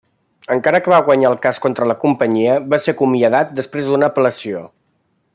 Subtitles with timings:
[0.53, 4.65] Encara que va guanyar el cas contra la companyia, va ser acomiadat després d'una apel·lació.